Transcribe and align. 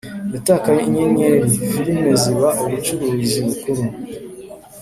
yatakaye 0.33 0.79
inyenyeri: 0.87 1.47
filime 1.71 2.11
ziba 2.21 2.49
ubucuruzi 2.63 3.39
bukuru 3.45 3.83